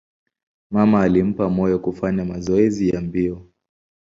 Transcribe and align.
Mama 0.71 1.01
alimpa 1.03 1.49
moyo 1.49 1.79
kufanya 1.79 2.25
mazoezi 2.25 2.89
ya 2.89 3.01
mbio. 3.01 3.47